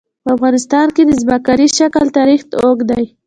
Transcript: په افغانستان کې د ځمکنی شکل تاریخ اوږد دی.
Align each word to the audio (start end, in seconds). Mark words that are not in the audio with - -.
په 0.23 0.29
افغانستان 0.35 0.87
کې 0.95 1.03
د 1.05 1.11
ځمکنی 1.21 1.67
شکل 1.77 2.05
تاریخ 2.17 2.41
اوږد 2.63 2.85
دی. 2.91 3.05